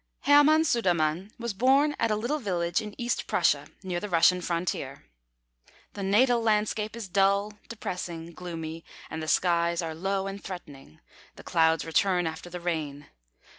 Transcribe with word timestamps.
Hermann 0.21 0.63
Sudermann 0.63 1.29
was 1.37 1.53
born 1.53 1.95
at 1.99 2.09
a 2.09 2.15
little 2.15 2.39
village 2.39 2.81
in 2.81 2.95
East 2.99 3.27
Prussia, 3.27 3.67
near 3.83 3.99
the 3.99 4.09
Russian 4.09 4.41
frontier. 4.41 5.03
The 5.93 6.01
natal 6.01 6.41
landscape 6.41 6.95
is 6.95 7.07
dull, 7.07 7.53
depressing, 7.69 8.33
gloomy, 8.33 8.83
and 9.11 9.21
the 9.21 9.27
skies 9.27 9.79
are 9.79 9.93
low 9.93 10.25
and 10.25 10.43
threatening. 10.43 11.01
The 11.35 11.43
clouds 11.43 11.85
return 11.85 12.25
after 12.25 12.49
the 12.49 12.59
rain. 12.59 13.09